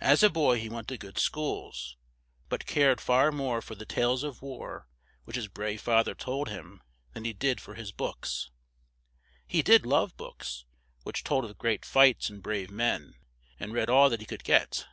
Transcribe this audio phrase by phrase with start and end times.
[0.00, 1.96] As a boy he went to good schools,
[2.48, 4.88] but cared far more for the tales of war
[5.22, 8.50] which his brave fa ther told him than he did for his books;
[9.46, 10.64] he did love books
[11.04, 13.14] which told of great fights and brave men,
[13.60, 14.86] and read all that he could get.